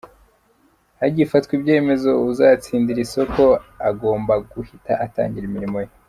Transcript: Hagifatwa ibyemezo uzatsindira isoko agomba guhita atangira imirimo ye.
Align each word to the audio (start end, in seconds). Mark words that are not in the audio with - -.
Hagifatwa 0.99 1.51
ibyemezo 1.57 2.09
uzatsindira 2.29 2.99
isoko 3.05 3.43
agomba 3.89 4.33
guhita 4.51 4.93
atangira 5.05 5.45
imirimo 5.47 5.77
ye. 5.83 5.89